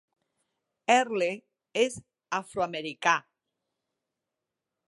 [0.93, 1.27] Earle
[1.83, 1.99] és
[2.39, 3.17] afroamericà.